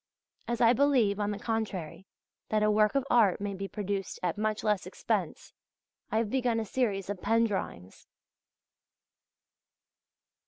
As 0.47 0.61
I 0.61 0.73
believe, 0.73 1.19
on 1.19 1.29
the 1.29 1.37
contrary, 1.37 2.07
that 2.49 2.63
a 2.63 2.71
work 2.71 2.95
of 2.95 3.05
art 3.11 3.39
may 3.39 3.53
be 3.53 3.67
produced 3.67 4.19
at 4.23 4.35
much 4.35 4.63
less 4.63 4.87
expense, 4.87 5.53
I 6.11 6.17
have 6.17 6.31
begun 6.31 6.59
a 6.59 6.65
series 6.65 7.07
of 7.07 7.21
pen 7.21 7.43
drawings. 7.45 8.07